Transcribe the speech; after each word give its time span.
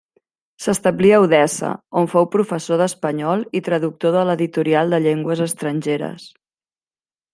S'establí 0.63 1.11
a 1.17 1.19
Odessa, 1.25 1.73
on 2.01 2.09
fou 2.13 2.27
professor 2.35 2.81
d'espanyol 2.83 3.43
i 3.59 3.61
traductor 3.69 4.17
de 4.17 4.25
l'Editorial 4.31 4.97
de 4.97 5.01
Llengües 5.05 5.45
Estrangeres. 5.47 6.27